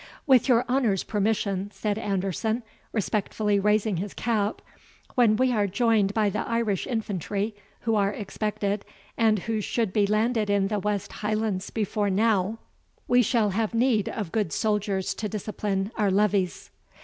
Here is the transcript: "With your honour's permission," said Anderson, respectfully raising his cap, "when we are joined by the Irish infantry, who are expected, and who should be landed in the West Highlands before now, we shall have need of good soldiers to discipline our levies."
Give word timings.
"With 0.25 0.49
your 0.49 0.65
honour's 0.67 1.03
permission," 1.03 1.69
said 1.71 1.99
Anderson, 1.99 2.63
respectfully 2.91 3.59
raising 3.59 3.97
his 3.97 4.15
cap, 4.15 4.63
"when 5.13 5.35
we 5.35 5.51
are 5.51 5.67
joined 5.67 6.15
by 6.15 6.31
the 6.31 6.39
Irish 6.39 6.87
infantry, 6.87 7.53
who 7.81 7.93
are 7.93 8.09
expected, 8.09 8.83
and 9.15 9.37
who 9.37 9.61
should 9.61 9.93
be 9.93 10.07
landed 10.07 10.49
in 10.49 10.69
the 10.69 10.79
West 10.79 11.11
Highlands 11.13 11.69
before 11.69 12.09
now, 12.09 12.57
we 13.07 13.21
shall 13.21 13.51
have 13.51 13.75
need 13.75 14.09
of 14.09 14.31
good 14.31 14.51
soldiers 14.51 15.13
to 15.13 15.29
discipline 15.29 15.91
our 15.95 16.09
levies." 16.09 16.71